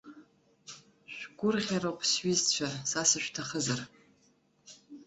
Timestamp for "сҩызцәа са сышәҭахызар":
2.09-3.79